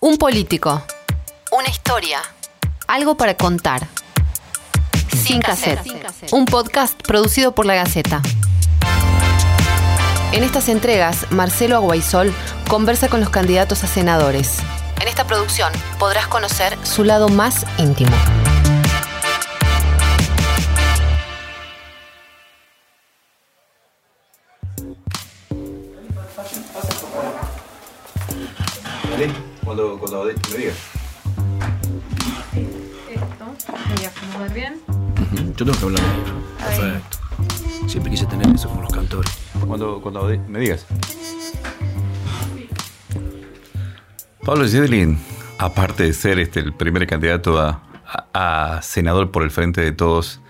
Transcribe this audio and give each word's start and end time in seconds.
Un 0.00 0.16
político. 0.16 0.80
Una 1.50 1.68
historia. 1.68 2.20
Algo 2.86 3.16
para 3.16 3.34
contar. 3.34 3.88
Sin 5.12 5.40
cassette. 5.40 5.80
Un 6.30 6.44
podcast 6.44 7.02
producido 7.02 7.52
por 7.52 7.66
La 7.66 7.74
Gaceta. 7.74 8.22
En 10.30 10.44
estas 10.44 10.68
entregas, 10.68 11.26
Marcelo 11.30 11.74
Aguaisol 11.74 12.32
conversa 12.68 13.08
con 13.08 13.18
los 13.18 13.30
candidatos 13.30 13.82
a 13.82 13.88
senadores. 13.88 14.58
En 15.00 15.08
esta 15.08 15.26
producción 15.26 15.72
podrás 15.98 16.28
conocer 16.28 16.78
su 16.84 17.02
lado 17.02 17.28
más 17.28 17.66
íntimo. 17.78 18.14
Cuando, 30.10 30.32
cuando 30.32 30.50
me 30.52 30.58
digas. 30.58 30.76
Esto, 33.10 33.74
voy 33.96 34.04
a 34.04 34.08
acomodar 34.08 34.54
bien. 34.54 34.80
Yo 35.56 35.64
tengo 35.64 35.72
que 35.78 35.84
hablar 35.84 36.02
negro. 36.02 36.34
Perfecto. 36.58 37.18
Siempre 37.88 38.10
quise 38.12 38.26
tener 38.26 38.54
eso 38.54 38.68
con 38.68 38.82
los 38.82 38.92
cantores. 38.92 39.30
Cuando, 39.66 40.00
cuando 40.00 40.28
me 40.48 40.58
digas. 40.60 40.86
Pablo 44.44 44.66
Zedlin, 44.66 45.18
aparte 45.58 46.04
de 46.04 46.12
ser 46.14 46.38
este, 46.38 46.60
el 46.60 46.72
primer 46.72 47.06
candidato 47.06 47.60
a, 47.60 47.82
a- 48.32 48.76
a 48.76 48.82
senador 48.82 49.30
por 49.30 49.42
el 49.42 49.50
Frente 49.50 49.82
de 49.82 49.92
Todos, 49.92 50.40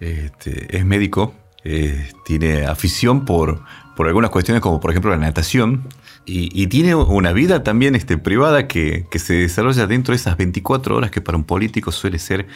este, 0.00 0.76
es 0.76 0.84
médico, 0.84 1.34
eh, 1.62 2.10
tiene 2.24 2.66
afición 2.66 3.24
por, 3.24 3.62
por 3.96 4.06
algunas 4.08 4.30
cuestiones 4.30 4.60
como 4.60 4.80
por 4.80 4.90
ejemplo 4.90 5.10
la 5.10 5.16
natación 5.18 5.86
y, 6.26 6.50
y 6.60 6.66
tiene 6.68 6.94
una 6.94 7.32
vida 7.32 7.62
también 7.62 7.94
este, 7.94 8.18
privada 8.18 8.66
que, 8.66 9.06
que 9.10 9.18
se 9.18 9.34
desarrolla 9.34 9.86
dentro 9.86 10.12
de 10.12 10.16
esas 10.16 10.36
24 10.36 10.96
horas 10.96 11.10
que 11.10 11.20
para 11.20 11.36
un 11.38 11.44
político 11.44 11.92
suele 11.92 12.18
ser 12.18 12.46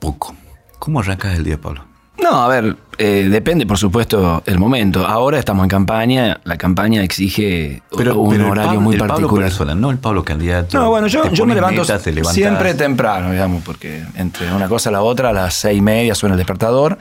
poco. 0.00 0.34
¿Cómo 0.78 1.00
arrancas 1.00 1.36
el 1.36 1.44
día, 1.44 1.60
Pablo? 1.60 1.84
No, 2.22 2.42
a 2.42 2.48
ver, 2.48 2.76
eh, 2.98 3.28
depende 3.30 3.66
por 3.66 3.78
supuesto 3.78 4.42
el 4.46 4.58
momento. 4.58 5.06
Ahora 5.06 5.38
estamos 5.38 5.64
en 5.64 5.68
campaña, 5.70 6.40
la 6.44 6.56
campaña 6.58 7.02
exige 7.02 7.82
un 7.90 8.34
el 8.34 8.42
horario 8.42 8.64
Pablo- 8.66 8.80
muy 8.80 8.94
el 8.94 8.98
Pablo 9.00 9.14
particular. 9.14 9.44
persona, 9.48 9.74
no 9.74 9.90
el 9.90 9.98
Pablo 9.98 10.24
candidato. 10.24 10.78
No, 10.78 10.90
bueno, 10.90 11.06
yo, 11.06 11.24
me 11.46 11.54
levanto 11.54 11.84
siempre 12.24 12.74
temprano, 12.74 13.30
digamos, 13.32 13.62
porque 13.64 14.04
entre 14.16 14.52
una 14.52 14.68
cosa 14.68 14.90
y 14.90 14.92
la 14.92 15.02
otra, 15.02 15.30
a 15.30 15.32
las 15.32 15.54
seis 15.54 15.78
y 15.78 15.82
media 15.82 16.14
suena 16.14 16.34
el 16.34 16.38
despertador. 16.38 16.98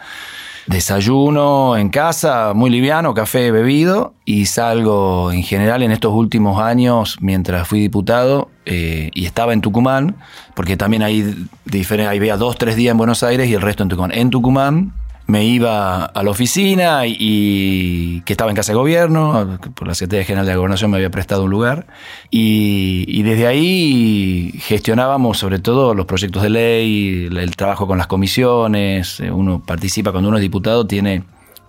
Desayuno 0.68 1.76
en 1.78 1.90
casa, 1.90 2.54
muy 2.54 2.70
liviano, 2.70 3.14
café 3.14 3.52
bebido, 3.52 4.14
y 4.26 4.46
salgo 4.46 5.32
en 5.32 5.44
general 5.44 5.84
en 5.84 5.92
estos 5.92 6.14
últimos 6.14 6.62
años, 6.62 7.18
mientras 7.20 7.68
fui 7.68 7.80
diputado 7.80 8.50
eh, 8.66 9.10
y 9.14 9.26
estaba 9.26 9.54
en 9.54 9.62
Tucumán, 9.62 10.16
porque 10.56 10.78
también 10.78 11.04
hay 11.04 11.48
veía 11.66 12.38
dos, 12.38 12.58
tres 12.58 12.76
días 12.76 12.92
en 12.92 12.98
Buenos 12.98 13.24
Aires 13.24 13.50
y 13.50 13.54
el 13.54 13.62
resto 13.62 13.84
en 13.84 13.90
Tucumán. 13.90 14.12
En 14.14 14.30
Tucumán 14.30 14.94
me 15.32 15.46
iba 15.46 16.04
a 16.04 16.24
la 16.24 16.30
oficina 16.30 17.04
y, 17.08 18.22
que 18.26 18.34
estaba 18.34 18.52
en 18.52 18.56
casa 18.56 18.74
de 18.74 18.78
gobierno, 18.78 19.58
por 19.76 19.88
la 19.88 19.96
Secretaría 19.96 20.26
General 20.26 20.46
de 20.46 20.52
la 20.52 20.58
Gobernación 20.58 20.92
me 20.92 20.98
había 20.98 21.10
prestado 21.10 21.46
un 21.46 21.50
lugar, 21.50 21.88
y, 22.30 23.24
desde 23.24 23.48
ahí 23.48 24.52
gestionábamos 24.60 25.38
sobre 25.38 25.60
todo 25.60 25.94
los 25.94 26.06
proyectos 26.06 26.44
de 26.44 26.50
ley, 26.50 27.30
el, 27.32 27.56
trabajo 27.56 27.88
con 27.88 27.98
las 27.98 28.08
comisiones, 28.08 29.22
eh, 29.22 29.32
uno 29.32 29.64
participa 29.66 30.12
cuando 30.12 30.28
uno 30.28 30.38
es 30.38 30.42
diputado, 30.42 30.86
tiene 30.86 31.24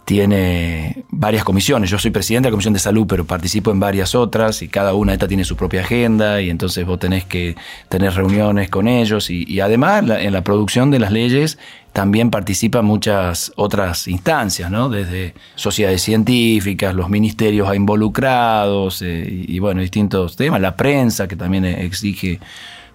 tiene 0.04 1.04
varias 1.10 1.44
comisiones. 1.44 1.88
Yo 1.88 1.98
soy 1.98 2.10
presidente 2.10 2.46
de 2.46 2.50
la 2.50 2.54
Comisión 2.54 2.74
de 2.74 2.80
Salud, 2.80 3.06
pero 3.08 3.24
participo 3.24 3.70
en 3.70 3.78
varias 3.78 4.16
otras 4.16 4.60
y 4.62 4.68
cada 4.68 4.94
una 4.94 5.12
de 5.12 5.14
estas 5.14 5.28
tiene 5.28 5.44
su 5.44 5.56
propia 5.56 5.82
agenda 5.82 6.40
y 6.40 6.50
entonces 6.50 6.84
vos 6.84 6.98
tenés 6.98 7.24
que 7.24 7.54
tener 7.88 8.12
reuniones 8.12 8.68
con 8.68 8.88
ellos 8.88 9.30
y, 9.30 9.60
además 9.60 10.04
en 10.08 10.32
la 10.32 10.42
producción 10.42 10.90
de 10.90 10.98
las 10.98 11.12
leyes 11.12 11.58
también 11.92 12.30
participan 12.30 12.84
muchas 12.84 13.52
otras 13.56 14.08
instancias, 14.08 14.70
¿no? 14.70 14.88
Desde 14.88 15.34
sociedades 15.54 16.02
científicas, 16.02 16.94
los 16.94 17.10
ministerios 17.10 17.74
involucrados 17.74 19.02
eh, 19.02 19.26
y, 19.28 19.58
bueno, 19.58 19.80
distintos 19.82 20.36
temas, 20.36 20.60
la 20.60 20.76
prensa 20.76 21.28
que 21.28 21.36
también 21.36 21.64
exige 21.64 22.40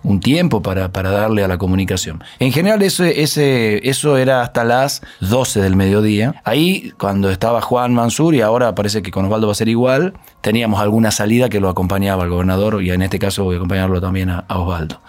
un 0.03 0.19
tiempo 0.19 0.61
para, 0.61 0.91
para 0.91 1.11
darle 1.11 1.43
a 1.43 1.47
la 1.47 1.57
comunicación. 1.57 2.23
En 2.39 2.51
general 2.51 2.81
ese, 2.81 3.21
ese, 3.21 3.87
eso 3.87 4.17
era 4.17 4.41
hasta 4.41 4.63
las 4.63 5.01
12 5.21 5.61
del 5.61 5.75
mediodía. 5.75 6.41
Ahí 6.43 6.93
cuando 6.97 7.29
estaba 7.29 7.61
Juan 7.61 7.93
Mansur 7.93 8.33
y 8.33 8.41
ahora 8.41 8.73
parece 8.73 9.01
que 9.01 9.11
con 9.11 9.25
Osvaldo 9.25 9.47
va 9.47 9.51
a 9.51 9.55
ser 9.55 9.69
igual, 9.69 10.13
teníamos 10.41 10.79
alguna 10.79 11.11
salida 11.11 11.49
que 11.49 11.59
lo 11.59 11.69
acompañaba 11.69 12.23
al 12.23 12.29
gobernador 12.29 12.81
y 12.81 12.91
en 12.91 13.01
este 13.01 13.19
caso 13.19 13.43
voy 13.43 13.55
a 13.55 13.57
acompañarlo 13.57 13.99
también 13.99 14.29
a, 14.29 14.45
a 14.47 14.59
Osvaldo. 14.59 15.01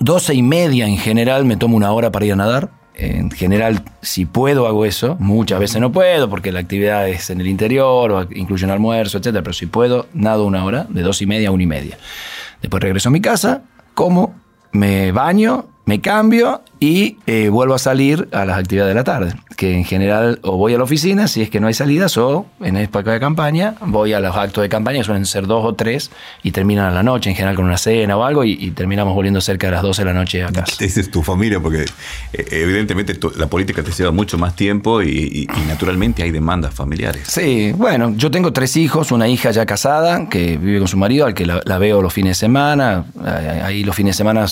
12 0.00 0.34
y 0.34 0.42
media 0.42 0.86
en 0.86 0.98
general 0.98 1.44
me 1.44 1.56
tomo 1.56 1.76
una 1.76 1.92
hora 1.92 2.12
para 2.12 2.26
ir 2.26 2.32
a 2.32 2.36
nadar. 2.36 2.83
En 2.96 3.30
general, 3.30 3.82
si 4.02 4.24
puedo, 4.24 4.66
hago 4.66 4.84
eso. 4.84 5.16
Muchas 5.18 5.58
veces 5.58 5.80
no 5.80 5.90
puedo 5.90 6.30
porque 6.30 6.52
la 6.52 6.60
actividad 6.60 7.08
es 7.08 7.28
en 7.30 7.40
el 7.40 7.48
interior 7.48 8.12
o 8.12 8.22
incluye 8.32 8.64
un 8.64 8.70
almuerzo, 8.70 9.18
etcétera. 9.18 9.42
Pero 9.42 9.52
si 9.52 9.66
puedo, 9.66 10.06
nado 10.14 10.46
una 10.46 10.64
hora, 10.64 10.86
de 10.88 11.02
dos 11.02 11.20
y 11.20 11.26
media 11.26 11.48
a 11.48 11.52
una 11.52 11.64
y 11.64 11.66
media. 11.66 11.98
Después 12.62 12.82
regreso 12.82 13.08
a 13.08 13.12
mi 13.12 13.20
casa, 13.20 13.62
como, 13.94 14.34
me 14.72 15.12
baño, 15.12 15.66
me 15.86 16.00
cambio 16.00 16.62
y 16.80 17.18
eh, 17.26 17.48
vuelvo 17.50 17.74
a 17.74 17.78
salir 17.78 18.28
a 18.32 18.44
las 18.44 18.58
actividades 18.58 18.90
de 18.90 18.94
la 18.94 19.04
tarde. 19.04 19.34
Que 19.56 19.74
en 19.76 19.84
general 19.84 20.40
o 20.42 20.56
voy 20.56 20.74
a 20.74 20.78
la 20.78 20.84
oficina 20.84 21.28
si 21.28 21.40
es 21.42 21.50
que 21.50 21.60
no 21.60 21.66
hay 21.68 21.74
salidas 21.74 22.16
o 22.16 22.46
en 22.60 22.76
época 22.76 23.12
de 23.12 23.20
campaña 23.20 23.74
voy 23.86 24.12
a 24.12 24.20
los 24.20 24.34
actos 24.36 24.62
de 24.62 24.68
campaña, 24.68 24.98
que 24.98 25.04
suelen 25.04 25.26
ser 25.26 25.46
dos 25.46 25.64
o 25.64 25.74
tres, 25.74 26.10
y 26.42 26.50
terminan 26.50 26.86
a 26.86 26.90
la 26.90 27.02
noche, 27.02 27.30
en 27.30 27.36
general 27.36 27.54
con 27.54 27.64
una 27.66 27.76
cena 27.76 28.16
o 28.16 28.24
algo, 28.24 28.44
y, 28.44 28.52
y 28.52 28.70
terminamos 28.72 29.14
volviendo 29.14 29.40
cerca 29.40 29.68
de 29.68 29.72
las 29.74 29.82
12 29.82 30.02
de 30.02 30.06
la 30.06 30.14
noche 30.14 30.42
a 30.42 30.48
casa. 30.48 30.64
¿Qué 30.72 30.76
te 30.78 30.84
dices 30.86 31.10
tu 31.10 31.22
familia? 31.22 31.60
Porque 31.60 31.84
eh, 32.32 32.46
evidentemente 32.50 33.18
la 33.36 33.46
política 33.46 33.82
te 33.82 33.92
lleva 33.92 34.10
mucho 34.10 34.36
más 34.38 34.56
tiempo 34.56 35.02
y, 35.02 35.08
y- 35.08 35.42
y 35.44 35.66
naturalmente 35.68 36.22
hay 36.22 36.30
demandas 36.32 36.74
familiares. 36.74 37.28
Sí, 37.28 37.72
bueno, 37.76 38.12
yo 38.16 38.30
tengo 38.30 38.52
tres 38.52 38.76
hijos, 38.76 39.12
una 39.12 39.28
hija 39.28 39.50
ya 39.52 39.64
casada 39.66 40.28
que 40.28 40.56
vive 40.56 40.78
con 40.80 40.88
su 40.88 40.96
marido, 40.96 41.26
al 41.26 41.34
que 41.34 41.46
la, 41.46 41.60
la 41.64 41.78
veo 41.78 42.02
los 42.02 42.12
fines 42.12 42.30
de 42.30 42.40
semana. 42.40 43.04
Ahí 43.24 43.46
ahí 43.74 43.84
los 43.84 43.94
fines 43.94 44.14
de 44.14 44.18
semana 44.18 44.46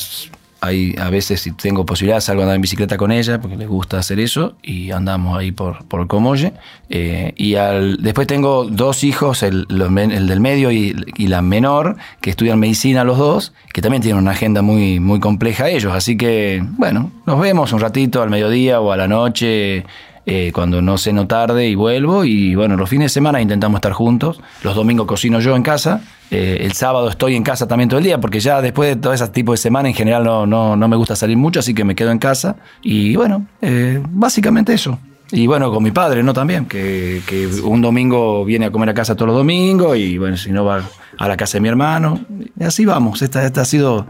hay, 0.62 0.94
a 0.96 1.10
veces 1.10 1.40
si 1.40 1.50
tengo 1.50 1.84
posibilidad 1.84 2.20
salgo 2.20 2.42
a 2.42 2.44
andar 2.44 2.54
en 2.54 2.62
bicicleta 2.62 2.96
con 2.96 3.10
ella 3.10 3.40
porque 3.40 3.56
les 3.56 3.68
gusta 3.68 3.98
hacer 3.98 4.20
eso 4.20 4.54
y 4.62 4.92
andamos 4.92 5.36
ahí 5.36 5.50
por, 5.50 5.84
por 5.86 6.06
Comolle. 6.06 6.52
Eh, 6.88 7.34
y 7.36 7.56
al, 7.56 7.96
después 8.00 8.28
tengo 8.28 8.64
dos 8.64 9.02
hijos, 9.02 9.42
el, 9.42 9.66
el 9.68 10.26
del 10.28 10.40
medio 10.40 10.70
y, 10.70 10.94
y 11.16 11.26
la 11.26 11.42
menor, 11.42 11.96
que 12.20 12.30
estudian 12.30 12.60
medicina 12.60 13.02
los 13.02 13.18
dos, 13.18 13.52
que 13.74 13.82
también 13.82 14.02
tienen 14.02 14.22
una 14.22 14.30
agenda 14.30 14.62
muy, 14.62 15.00
muy 15.00 15.18
compleja 15.18 15.68
ellos. 15.68 15.92
Así 15.92 16.16
que, 16.16 16.62
bueno, 16.78 17.10
nos 17.26 17.40
vemos 17.40 17.72
un 17.72 17.80
ratito 17.80 18.22
al 18.22 18.30
mediodía 18.30 18.80
o 18.80 18.92
a 18.92 18.96
la 18.96 19.08
noche 19.08 19.84
eh, 20.24 20.52
cuando 20.52 20.80
no 20.80 20.98
ceno 20.98 21.26
tarde 21.26 21.68
y 21.68 21.74
vuelvo. 21.74 22.24
Y 22.24 22.54
bueno, 22.54 22.76
los 22.76 22.88
fines 22.88 23.06
de 23.06 23.14
semana 23.14 23.40
intentamos 23.40 23.78
estar 23.78 23.92
juntos. 23.92 24.40
Los 24.62 24.74
domingos 24.74 25.06
cocino 25.06 25.40
yo 25.40 25.56
en 25.56 25.62
casa. 25.62 26.00
Eh, 26.30 26.58
el 26.60 26.72
sábado 26.72 27.08
estoy 27.08 27.34
en 27.34 27.42
casa 27.42 27.66
también 27.68 27.88
todo 27.88 27.98
el 27.98 28.04
día, 28.04 28.20
porque 28.20 28.40
ya 28.40 28.62
después 28.62 28.88
de 28.94 29.00
todo 29.00 29.12
ese 29.12 29.28
tipo 29.28 29.52
de 29.52 29.58
semana 29.58 29.88
en 29.88 29.94
general 29.94 30.24
no, 30.24 30.46
no, 30.46 30.76
no 30.76 30.88
me 30.88 30.96
gusta 30.96 31.14
salir 31.16 31.36
mucho, 31.36 31.60
así 31.60 31.74
que 31.74 31.84
me 31.84 31.94
quedo 31.94 32.10
en 32.10 32.18
casa. 32.18 32.56
Y 32.82 33.16
bueno, 33.16 33.46
eh, 33.60 34.00
básicamente 34.08 34.72
eso. 34.72 34.98
Y 35.30 35.46
bueno, 35.46 35.72
con 35.72 35.82
mi 35.82 35.90
padre, 35.90 36.22
¿no? 36.22 36.34
También, 36.34 36.66
que, 36.66 37.22
que 37.26 37.46
un 37.46 37.80
domingo 37.80 38.44
viene 38.44 38.66
a 38.66 38.70
comer 38.70 38.90
a 38.90 38.94
casa 38.94 39.14
todos 39.14 39.28
los 39.28 39.36
domingos 39.36 39.96
y 39.96 40.18
bueno, 40.18 40.36
si 40.36 40.52
no 40.52 40.64
va 40.64 40.82
a 41.24 41.28
la 41.28 41.36
casa 41.36 41.58
de 41.58 41.60
mi 41.62 41.68
hermano. 41.68 42.20
Y 42.58 42.64
así 42.64 42.84
vamos. 42.84 43.22
Esta, 43.22 43.44
esta 43.46 43.60
ha 43.60 43.64
sido, 43.64 44.06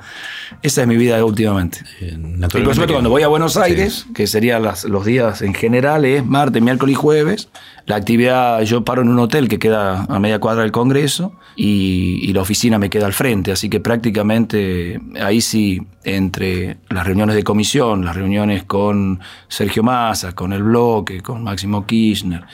esa 0.63 0.81
es 0.81 0.89
mi 0.89 0.97
vida 0.97 1.23
últimamente. 1.23 1.81
Eh, 2.01 2.17
Y 2.19 2.41
por 2.41 2.51
que- 2.87 2.93
cuando 2.93 3.11
voy 3.11 3.23
a 3.23 3.29
Buenos 3.29 3.53
Sí. 3.53 3.61
Aires, 3.63 4.07
que 4.15 4.27
serían 4.27 4.63
las- 4.63 4.85
los 4.85 5.05
días 5.05 5.43
en 5.43 5.53
general, 5.53 6.07
es 6.07 6.25
martes, 6.25 6.63
miércoles 6.63 6.95
y 6.95 6.97
jueves. 6.97 7.49
La 7.85 7.97
actividad, 7.97 8.63
yo 8.63 8.83
paro 8.85 9.03
en 9.03 9.09
un 9.09 9.19
hotel 9.19 9.49
que 9.49 9.59
queda 9.59 10.05
a 10.09 10.19
media 10.21 10.39
cuadra 10.39 10.63
del 10.63 10.73
Congreso 10.73 11.35
y, 11.55 12.21
y 12.23 12.33
la 12.33 12.41
oficina 12.41 12.79
me 12.79 12.89
queda 12.89 13.05
al 13.07 13.13
frente. 13.13 13.53
Así 13.53 13.69
que 13.69 13.79
prácticamente 13.81 15.01
ahí 15.21 15.41
sí, 15.43 15.83
entre 16.05 16.79
las 16.89 17.07
reuniones 17.07 17.37
de 17.37 17.43
comisión, 17.43 18.05
las 18.07 18.17
reuniones 18.17 18.65
con 18.65 19.21
Sergio 19.49 19.83
Massa, 19.83 20.33
con 20.35 20.53
el 20.55 20.63
bloque, 20.63 21.21
con 21.21 21.43
Máximo 21.45 21.85
Kirchner 21.87 22.45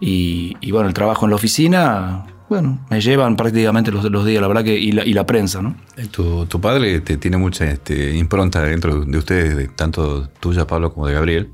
y, 0.00 0.54
y 0.60 0.70
bueno, 0.70 0.88
el 0.88 0.94
trabajo 0.94 1.26
en 1.26 1.30
la 1.30 1.36
oficina, 1.36 2.24
bueno, 2.48 2.78
me 2.90 3.00
llevan 3.00 3.36
prácticamente 3.36 3.90
los, 3.90 4.04
los 4.04 4.24
días, 4.24 4.40
la 4.40 4.48
verdad 4.48 4.64
que, 4.64 4.78
y 4.78 4.92
la, 4.92 5.04
y 5.04 5.12
la 5.12 5.26
prensa, 5.26 5.62
¿no? 5.62 5.76
Eh, 5.96 6.06
Tu, 6.10 6.46
tu 6.46 6.60
padre 6.60 7.00
te 7.00 7.16
tiene 7.16 7.36
mucha 7.36 7.64
este, 7.70 8.14
impronta 8.16 8.62
dentro 8.62 9.04
de 9.04 9.18
ustedes, 9.18 9.56
de, 9.56 9.68
tanto 9.68 10.28
tuya, 10.40 10.66
Pablo, 10.66 10.92
como 10.92 11.06
de 11.06 11.14
Gabriel. 11.14 11.50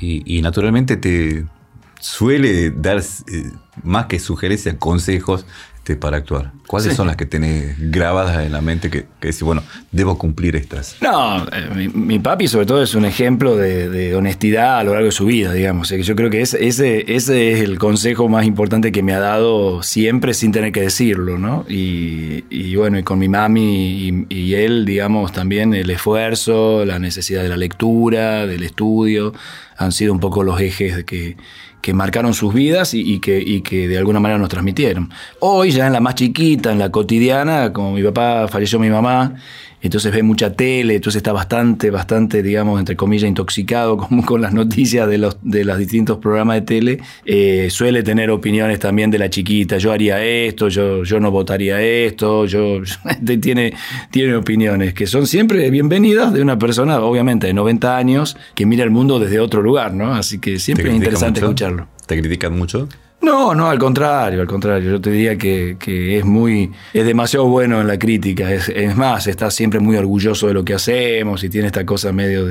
Y, 0.00 0.38
y 0.38 0.42
naturalmente 0.42 0.96
te 0.96 1.46
suele 2.00 2.70
dar, 2.70 2.98
eh, 2.98 3.52
más 3.82 4.06
que 4.06 4.18
sugerencias, 4.18 4.76
consejos 4.76 5.46
este, 5.82 5.96
para 5.96 6.18
actuar? 6.18 6.52
¿Cuáles 6.68 6.94
son 6.94 7.08
las 7.08 7.16
que 7.16 7.26
tenés 7.26 7.74
grabadas 7.90 8.46
en 8.46 8.52
la 8.52 8.60
mente 8.60 8.88
que, 8.88 9.00
que 9.18 9.28
decís, 9.28 9.42
bueno, 9.42 9.64
debo 9.90 10.16
cumplir 10.16 10.54
estas? 10.54 10.96
No, 11.00 11.44
eh, 11.48 11.90
mi, 11.92 12.20
papi 12.20 12.46
sobre 12.46 12.66
todo 12.66 12.84
es 12.84 12.94
un 12.94 13.04
ejemplo 13.04 13.56
de, 13.56 14.14
honestidad 14.14 14.78
a 14.78 14.84
lo 14.84 14.92
largo 14.92 15.06
de 15.06 15.12
su 15.12 15.26
vida, 15.26 15.52
digamos. 15.52 15.88
yo 15.88 16.14
creo 16.14 16.30
que 16.30 16.40
ese, 16.40 16.64
ese, 16.68 17.12
es 17.12 17.28
el 17.28 17.80
consejo 17.80 18.28
más 18.28 18.46
importante 18.46 18.92
que 18.92 19.02
me 19.02 19.12
ha 19.12 19.18
dado 19.18 19.82
siempre 19.82 20.34
sin 20.34 20.52
tener 20.52 20.70
que 20.70 20.82
decirlo, 20.82 21.36
¿no? 21.36 21.66
Y, 21.68 22.76
bueno, 22.76 23.00
y 23.00 23.02
con 23.02 23.18
mi 23.18 23.28
mami 23.28 24.08
y, 24.08 24.26
y 24.28 24.54
él, 24.54 24.84
digamos, 24.84 25.32
también 25.32 25.74
el 25.74 25.90
esfuerzo, 25.90 26.84
la 26.84 27.00
necesidad 27.00 27.42
de 27.42 27.48
la 27.48 27.56
lectura, 27.56 28.46
del 28.46 28.62
estudio, 28.62 29.34
han 29.76 29.90
sido 29.90 30.12
un 30.12 30.20
poco 30.20 30.44
los 30.44 30.60
ejes 30.60 31.02
que, 31.02 31.36
que 31.82 31.92
marcaron 31.92 32.32
sus 32.32 32.54
vidas 32.54 32.94
y, 32.94 33.18
que, 33.18 33.62
que 33.62 33.88
de 33.88 33.98
alguna 33.98 34.20
manera 34.20 34.38
nos 34.38 34.48
transmitieron. 34.48 35.10
Hoy, 35.40 35.72
ya 35.72 35.88
en 35.88 35.92
la 35.92 36.00
más 36.00 36.14
chiquita, 36.14 36.72
en 36.72 36.78
la 36.78 36.90
cotidiana, 36.90 37.72
como 37.72 37.92
mi 37.92 38.02
papá 38.02 38.46
falleció 38.48 38.78
mi 38.78 38.88
mamá, 38.88 39.34
entonces 39.82 40.12
ve 40.12 40.22
mucha 40.22 40.52
tele, 40.54 40.94
entonces 40.94 41.18
está 41.18 41.32
bastante, 41.32 41.90
bastante, 41.90 42.42
digamos, 42.42 42.78
entre 42.78 42.96
comillas, 42.96 43.28
intoxicado 43.28 43.96
con, 43.98 44.22
con 44.22 44.40
las 44.40 44.54
noticias 44.54 45.08
de 45.08 45.18
los, 45.18 45.36
de 45.42 45.64
los 45.64 45.76
distintos 45.76 46.18
programas 46.18 46.56
de 46.56 46.62
tele. 46.62 47.00
Eh, 47.26 47.68
suele 47.68 48.04
tener 48.04 48.30
opiniones 48.30 48.78
también 48.78 49.10
de 49.10 49.18
la 49.18 49.28
chiquita, 49.28 49.78
yo 49.78 49.92
haría 49.92 50.24
esto, 50.24 50.68
yo, 50.68 51.02
yo 51.02 51.18
no 51.18 51.32
votaría 51.32 51.82
esto, 51.82 52.46
yo, 52.46 52.80
tiene, 53.40 53.74
tiene 54.10 54.36
opiniones 54.36 54.94
que 54.94 55.08
son 55.08 55.26
siempre 55.26 55.68
bienvenidas 55.70 56.32
de 56.32 56.42
una 56.42 56.58
persona, 56.58 57.00
obviamente, 57.00 57.48
de 57.48 57.52
90 57.54 57.96
años, 57.96 58.36
que 58.54 58.66
mira 58.66 58.84
el 58.84 58.90
mundo 58.90 59.18
desde 59.18 59.40
otro 59.40 59.62
lugar, 59.62 59.94
¿no? 59.94 60.14
Así 60.14 60.38
que 60.38 60.60
siempre 60.60 60.90
es 60.90 60.94
interesante 60.94 61.40
escucharlo. 61.40 61.71
¿Te 62.12 62.20
critican 62.20 62.58
mucho? 62.58 62.90
No, 63.22 63.54
no, 63.54 63.70
al 63.70 63.78
contrario, 63.78 64.42
al 64.42 64.46
contrario. 64.46 64.90
Yo 64.90 65.00
te 65.00 65.10
diría 65.10 65.38
que, 65.38 65.78
es 66.18 66.24
muy, 66.26 66.70
es 66.92 67.06
demasiado 67.06 67.46
bueno 67.46 67.80
en 67.80 67.86
la 67.86 67.98
crítica. 67.98 68.52
Es, 68.52 68.94
más, 68.94 69.26
está 69.28 69.50
siempre 69.50 69.80
muy 69.80 69.96
orgulloso 69.96 70.46
de 70.46 70.52
lo 70.52 70.62
que 70.62 70.74
hacemos 70.74 71.42
y 71.42 71.48
tiene 71.48 71.68
esta 71.68 71.86
cosa 71.86 72.12
medio 72.12 72.44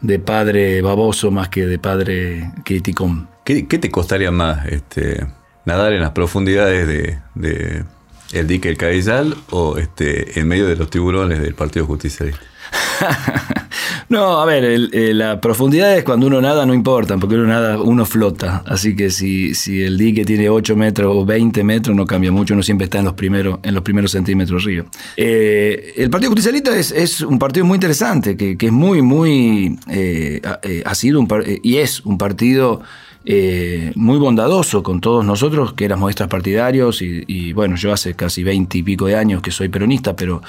de, 0.00 0.18
padre 0.18 0.80
baboso 0.80 1.30
más 1.30 1.50
que 1.50 1.66
de 1.66 1.78
padre 1.78 2.52
criticón. 2.64 3.28
¿Qué, 3.44 3.64
te 3.64 3.90
costaría 3.90 4.30
más 4.30 4.64
este, 4.66 5.26
nadar 5.66 5.92
en 5.92 6.00
las 6.00 6.12
profundidades 6.12 7.20
de, 7.34 7.84
el 8.32 8.46
dique 8.46 8.70
El 8.70 8.78
Cabezal 8.78 9.36
o 9.50 9.76
este, 9.76 10.40
en 10.40 10.48
medio 10.48 10.66
de 10.68 10.76
los 10.76 10.88
tiburones 10.88 11.42
del 11.42 11.54
Partido 11.54 11.84
Justicialista? 11.84 12.40
no, 14.08 14.40
a 14.40 14.44
ver, 14.44 14.64
eh, 14.92 15.14
la 15.14 15.40
profundidad 15.40 15.96
es 15.96 16.04
cuando 16.04 16.26
uno 16.26 16.40
nada 16.40 16.66
no 16.66 16.74
importa, 16.74 17.16
porque 17.18 17.34
uno 17.34 17.46
nada, 17.46 17.80
uno 17.80 18.04
flota. 18.06 18.62
Así 18.66 18.96
que 18.96 19.10
si, 19.10 19.54
si 19.54 19.82
el 19.82 19.98
dique 19.98 20.24
tiene 20.24 20.48
8 20.48 20.76
metros 20.76 21.14
o 21.14 21.24
20 21.24 21.64
metros, 21.64 21.96
no 21.96 22.06
cambia 22.06 22.32
mucho, 22.32 22.54
uno 22.54 22.62
siempre 22.62 22.84
está 22.84 22.98
en 22.98 23.06
los 23.06 23.14
primeros, 23.14 23.58
en 23.62 23.74
los 23.74 23.82
primeros 23.82 24.12
centímetros 24.12 24.64
río. 24.64 24.86
Eh, 25.16 25.94
el 25.96 26.10
Partido 26.10 26.30
Justicialista 26.30 26.76
es, 26.76 27.20
un 27.20 27.38
partido 27.38 27.66
muy 27.66 27.76
interesante, 27.76 28.36
que, 28.36 28.56
es 28.58 28.72
muy, 28.72 29.02
muy. 29.02 29.78
Eh, 29.88 30.40
ha 30.84 30.94
sido 30.94 31.20
un, 31.20 31.28
y 31.62 31.76
es 31.76 32.00
un 32.04 32.18
partido 32.18 32.82
eh, 33.24 33.92
muy 33.94 34.18
bondadoso 34.18 34.82
con 34.82 35.00
todos 35.00 35.24
nosotros, 35.24 35.74
que 35.74 35.84
éramos 35.84 36.10
extrapartidarios, 36.10 37.02
y, 37.02 37.22
y 37.26 37.52
bueno, 37.52 37.76
yo 37.76 37.92
hace 37.92 38.14
casi 38.14 38.42
veinte 38.42 38.78
y 38.78 38.82
pico 38.82 39.06
de 39.06 39.16
años 39.16 39.42
que 39.42 39.50
soy 39.50 39.68
peronista, 39.68 40.16
pero 40.16 40.42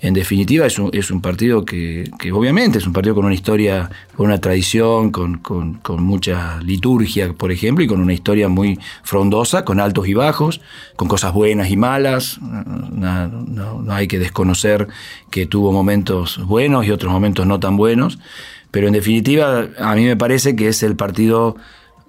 en 0.00 0.14
definitiva 0.14 0.66
es 0.66 0.78
un, 0.78 0.90
es 0.92 1.10
un 1.10 1.20
partido 1.20 1.64
que, 1.64 2.10
obviamente 2.32 2.78
es 2.78 2.86
un 2.86 2.92
partido 2.92 3.14
con 3.14 3.24
una 3.24 3.34
historia, 3.34 3.90
con 4.16 4.26
una 4.26 4.40
tradición, 4.40 5.10
con, 5.10 5.38
con, 5.38 6.02
mucha 6.02 6.60
liturgia, 6.62 7.32
por 7.32 7.50
ejemplo, 7.50 7.84
y 7.84 7.86
con 7.86 8.00
una 8.00 8.12
historia 8.12 8.48
muy 8.48 8.78
frondosa, 9.02 9.64
con 9.64 9.80
altos 9.80 10.06
y 10.06 10.14
bajos, 10.14 10.60
con 10.96 11.08
cosas 11.08 11.32
buenas 11.32 11.70
y 11.70 11.76
malas. 11.76 12.38
No, 12.40 13.82
no 13.82 13.92
hay 13.92 14.06
que 14.06 14.18
desconocer 14.18 14.88
que 15.30 15.46
tuvo 15.46 15.72
momentos 15.72 16.44
buenos 16.46 16.86
y 16.86 16.90
otros 16.90 17.12
momentos 17.12 17.46
no 17.46 17.58
tan 17.58 17.76
buenos, 17.76 18.18
pero 18.70 18.86
en 18.86 18.92
definitiva 18.92 19.68
a 19.78 19.94
mí 19.94 20.04
me 20.04 20.16
parece 20.16 20.54
que 20.54 20.68
es 20.68 20.82
el 20.82 20.96
partido 20.96 21.56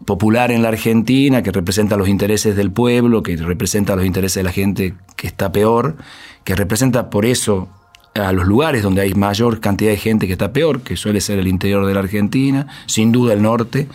popular 0.06 0.52
en 0.52 0.62
la 0.62 0.70
Argentina, 0.70 1.44
que 1.44 1.52
representa 1.52 1.98
los 1.98 2.08
intereses 2.08 2.56
del 2.56 2.72
pueblo, 2.72 3.24
que 3.24 3.36
representa 3.38 3.96
los 3.96 4.06
intereses 4.06 4.36
de 4.36 4.44
la 4.44 4.52
gente 4.52 4.94
que 5.16 5.28
está 5.28 5.52
peor, 5.52 5.96
que 6.44 6.56
representa 6.56 7.10
por 7.10 7.26
eso 7.26 7.70
a 8.14 8.32
los 8.32 8.46
lugares 8.46 8.84
donde 8.84 9.02
hay 9.02 9.14
mayor 9.14 9.60
cantidad 9.60 9.92
de 9.92 9.98
gente 9.98 10.28
que 10.28 10.34
está 10.34 10.52
peor, 10.52 10.82
que 10.82 10.98
suele 10.98 11.22
ser 11.22 11.40
el 11.40 11.48
interior 11.48 11.86
de 11.86 11.94
la 11.94 12.02
Argentina, 12.02 12.68
sin 12.86 13.12
duda 13.12 13.34
el 13.34 13.42
norte, 13.42 13.88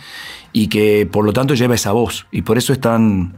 y 0.53 0.67
que 0.67 1.07
por 1.11 1.25
lo 1.25 1.33
tanto 1.33 1.53
lleva 1.53 1.75
esa 1.75 1.91
voz. 1.91 2.25
Y 2.31 2.41
por 2.41 2.57
eso 2.57 2.73
es 2.73 2.79
tan, 2.79 3.37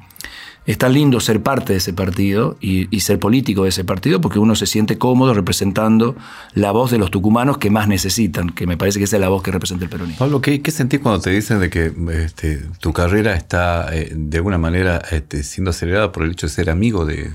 es 0.70 0.78
tan 0.78 0.94
lindo 0.94 1.20
ser 1.20 1.42
parte 1.42 1.74
de 1.74 1.80
ese 1.80 1.94
partido 1.94 2.56
y, 2.62 3.00
ser 3.00 3.18
político 3.18 3.64
de 3.64 3.70
ese 3.70 3.84
partido 3.84 4.22
porque 4.22 4.38
uno 4.38 4.54
se 4.54 4.68
siente 4.68 5.00
cómodo 5.00 5.34
representando 5.34 6.16
la 6.54 6.70
voz 6.70 6.92
de 6.92 7.00
los 7.00 7.10
tucumanos 7.10 7.58
que 7.58 7.72
más 7.72 7.88
necesitan, 7.88 8.52
que 8.52 8.68
me 8.68 8.78
parece 8.78 9.00
que 9.00 9.06
esa 9.06 9.16
es 9.16 9.20
la 9.20 9.30
voz 9.30 9.42
que 9.42 9.50
representa 9.50 9.86
el 9.86 9.90
peronismo. 9.90 10.20
Pablo, 10.20 10.42
¿qué, 10.42 10.62
sentís 10.70 11.00
cuando 11.00 11.22
te 11.22 11.32
dicen 11.32 11.60
de 11.60 11.72
que 11.72 11.92
este, 12.24 12.62
tu 12.80 12.94
carrera 12.94 13.34
está 13.34 13.90
eh, 13.92 14.12
de 14.16 14.38
alguna 14.38 14.60
manera 14.60 15.02
este, 15.10 15.42
siendo 15.42 15.72
acelerada 15.72 16.12
por 16.12 16.22
el 16.22 16.34
hecho 16.34 16.46
de 16.46 16.54
ser 16.54 16.70
amigo 16.70 17.04
de, 17.04 17.32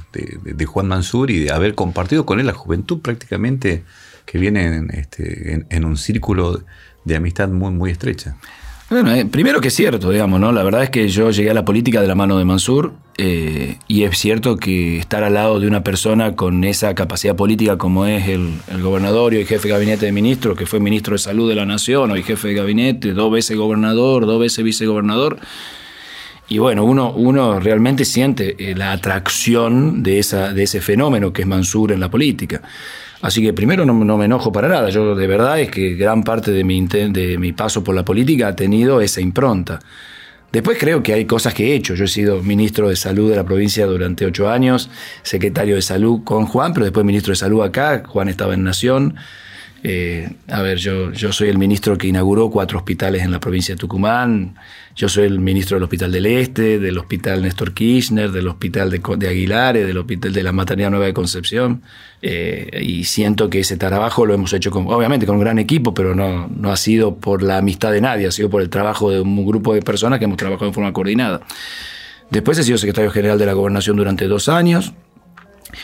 Juan 0.65 0.87
Mansur 0.87 1.33
y 1.33 1.41
de 1.41 1.51
haber 1.51 1.75
compartido 1.75 2.25
con 2.25 2.39
él 2.39 2.47
la 2.47 2.53
juventud 2.53 3.01
prácticamente 3.01 3.83
que 4.27 4.39
viene 4.39 4.77
en, 4.77 4.91
este, 4.91 5.67
en 5.69 5.85
un 5.85 5.97
círculo 5.97 6.63
de 7.05 7.17
amistad 7.17 7.49
muy, 7.49 7.73
muy 7.73 7.91
estrecha? 7.91 8.37
Bueno, 8.95 9.13
eh, 9.13 9.27
primero 9.27 9.61
que 9.61 9.67
es 9.67 9.75
cierto, 9.75 10.13
digamos, 10.13 10.39
¿no? 10.39 10.53
La 10.53 10.63
verdad 10.63 10.85
es 10.85 10.91
que 10.91 11.09
yo 11.09 11.33
llegué 11.33 11.51
a 11.51 11.55
la 11.55 11.65
política 11.65 12.01
de 12.01 12.07
la 12.07 12.15
mano 12.15 12.39
de 12.39 12.45
Mansur 12.45 12.93
eh, 13.19 13.77
y 13.89 14.05
es 14.05 14.17
cierto 14.17 14.57
que 14.57 14.99
estar 14.99 15.25
al 15.25 15.35
lado 15.35 15.59
de 15.59 15.67
una 15.67 15.83
persona 15.83 16.37
con 16.37 16.63
esa 16.63 16.95
capacidad 16.95 17.35
política 17.35 17.77
como 17.77 18.07
es 18.07 18.29
el, 18.29 18.53
gobernador 18.81 19.35
y 19.35 19.39
el 19.39 19.47
jefe 19.49 19.67
de 19.67 19.75
gabinete 19.75 20.07
de 20.07 20.13
ministros, 20.13 20.57
que 20.57 20.65
fue 20.65 20.79
ministro 20.79 21.15
de 21.15 21.19
salud 21.19 21.49
de 21.49 21.57
la 21.57 21.67
nación, 21.67 22.13
hoy 22.13 22.23
jefe 22.23 22.47
de 22.47 22.55
gabinete, 22.55 23.15
dos 23.15 23.33
veces 23.33 23.57
gobernador, 23.57 24.27
dos 24.27 24.39
veces 24.39 24.65
vicegobernador, 24.65 25.41
y 26.49 26.59
bueno, 26.59 26.85
uno, 26.85 27.11
uno 27.11 27.59
realmente 27.59 28.05
siente 28.05 28.55
eh, 28.61 28.77
la 28.77 28.93
atracción 28.93 30.05
de, 30.05 30.21
esa, 30.21 30.53
de 30.53 30.63
ese 30.63 30.81
fenómeno 30.81 31.33
que 31.33 31.43
es 31.43 31.49
Mansur 31.49 31.91
en 31.91 31.99
la 31.99 32.13
política. 32.13 32.63
Así 33.25 33.41
que 33.41 33.55
primero 33.55 33.87
no, 33.87 33.95
me 33.95 34.27
enojo 34.27 34.53
para 34.53 34.69
nada. 34.69 34.91
Yo 34.91 35.15
de 35.15 35.27
verdad 35.27 35.59
es 35.59 35.71
que 35.71 35.95
gran 35.95 36.25
parte 36.25 36.51
de 36.51 36.63
mi, 36.63 36.87
de 36.87 37.39
mi 37.39 37.55
paso 37.55 37.83
por 37.83 37.95
la 37.95 38.05
política 38.05 38.49
ha 38.49 38.55
tenido 38.55 39.01
esa 39.01 39.23
impronta. 39.23 39.81
Después 40.53 40.77
creo 40.79 41.03
que 41.03 41.15
hay 41.15 41.25
cosas 41.25 41.55
que 41.55 41.73
he 41.73 41.75
hecho. 41.75 41.95
Yo 41.95 42.05
he 42.05 42.09
sido 42.09 42.43
ministro 42.43 42.91
de 42.91 42.97
salud 42.97 43.31
de 43.31 43.37
la 43.37 43.45
provincia 43.45 43.87
durante 43.87 44.27
ocho 44.27 44.51
años, 44.51 44.91
secretario 45.23 45.77
de 45.77 45.81
salud 45.81 46.21
con 46.23 46.45
Juan, 46.45 46.75
pero 46.75 46.85
después 46.85 47.07
ministro 47.07 47.33
de 47.33 47.37
salud 47.37 47.63
acá. 47.63 48.03
Juan 48.07 48.29
estaba 48.29 48.53
en 48.53 48.63
Nación. 48.63 49.15
Eh, 49.87 50.31
a 50.49 50.63
ver, 50.63 50.79
yo, 50.79 51.13
soy 51.13 51.51
el 51.51 51.59
ministro 51.59 51.99
que 51.99 52.07
inauguró 52.07 52.49
cuatro 52.51 52.79
hospitales 52.79 53.23
en 53.23 53.31
la 53.31 53.39
provincia 53.39 53.75
de 53.75 53.79
Tucumán. 53.79 54.55
Yo 54.97 55.11
soy 55.11 55.27
el 55.27 55.41
ministro 55.41 55.77
del 55.77 55.83
Hospital 55.83 56.11
del 56.11 56.25
Este, 56.25 56.79
del 56.79 56.97
Hospital 56.97 57.43
Néstor 57.43 57.75
Kirchner, 57.75 58.33
del 58.33 58.49
Hospital 58.49 58.91
de, 58.91 59.03
de 59.19 59.29
Aguilares, 59.29 59.87
del 59.87 59.99
Hospital 59.99 60.33
de 60.33 60.43
la 60.43 60.53
Maternidad 60.53 60.89
Nueva 60.89 61.05
de 61.05 61.13
Concepción. 61.13 61.83
Eh, 62.23 62.81
y 62.83 63.05
siento 63.05 63.51
que 63.51 63.61
ese 63.61 63.77
trabajo 63.77 64.25
lo 64.25 64.33
hemos 64.33 64.55
hecho, 64.55 64.71
con, 64.71 64.87
obviamente, 64.87 65.27
con 65.27 65.37
un 65.37 65.43
gran 65.43 65.59
equipo, 65.59 65.93
pero 65.93 66.15
no, 66.15 66.49
no 66.49 66.73
ha 66.73 66.79
sido 66.79 67.17
por 67.17 67.43
la 67.43 67.59
amistad 67.59 67.93
de 67.93 68.01
nadie, 68.01 68.27
ha 68.27 68.33
sido 68.33 68.49
por 68.49 68.63
el 68.63 68.71
trabajo 68.71 69.11
de 69.11 69.21
un 69.21 69.45
grupo 69.45 69.75
de 69.75 69.83
personas 69.83 70.19
que 70.19 70.25
hemos 70.25 70.39
trabajado 70.39 70.69
en 70.69 70.73
forma 70.73 70.95
coordinada. 70.95 71.43
Después 72.31 72.59
he 72.59 72.63
sido 72.63 72.79
secretario 72.79 73.11
general 73.11 73.39
de 73.39 73.45
la 73.45 73.53
Gobernación 73.53 73.99
durante 73.99 74.27
dos 74.29 74.49
años 74.49 74.95